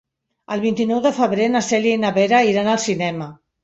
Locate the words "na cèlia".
1.53-2.01